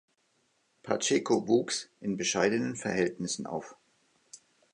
Pacheco 0.81 1.47
wuchs 1.47 1.87
in 1.99 2.17
bescheidenen 2.17 2.75
Verhältnissen 2.75 3.45
auf. 3.45 3.75